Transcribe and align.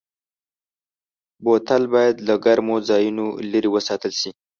بوتل 1.43 1.83
باید 1.93 2.15
له 2.27 2.35
ګرمو 2.45 2.75
ځایونو 2.89 3.25
لېرې 3.51 3.69
وساتل 3.71 4.13
شي. 4.21 4.31